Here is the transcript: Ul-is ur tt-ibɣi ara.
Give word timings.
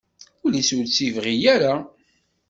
Ul-is 0.43 0.69
ur 0.77 0.85
tt-ibɣi 0.85 1.35
ara. 1.53 1.73